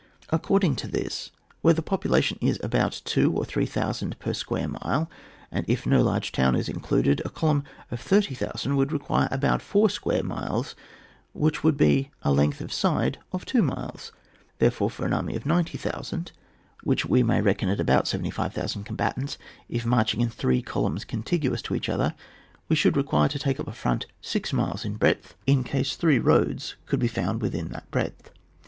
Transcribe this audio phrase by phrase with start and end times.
[0.33, 1.29] Ac cording to this,
[1.61, 5.07] where the population is about 2,000 or 3,000 per square mile,
[5.51, 9.91] and if no large town is included, a column of 30,000 would require about four
[9.91, 10.75] square miles,
[11.33, 14.11] which would be a length of side of two miles.
[14.57, 16.31] Therefore for an army of 90,000,
[16.83, 19.37] which we may reckon at about 75,000 combatants,
[19.69, 22.15] if marching in three columns contiguous to each other,
[22.67, 25.65] wo should require to take up a front six miles in breadth in ease CHAP,
[25.65, 25.87] XlV.] SUBSISTENCE.
[26.01, 28.31] 47 three roads could be found within that breadth.